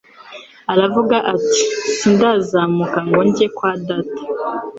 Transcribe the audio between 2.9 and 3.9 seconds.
ngo njye kwa